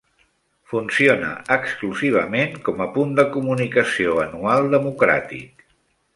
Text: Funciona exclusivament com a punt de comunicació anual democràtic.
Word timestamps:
Funciona 0.69 1.27
exclusivament 1.55 2.57
com 2.69 2.81
a 2.87 2.89
punt 2.97 3.13
de 3.21 3.27
comunicació 3.37 4.17
anual 4.25 4.73
democràtic. 4.75 5.65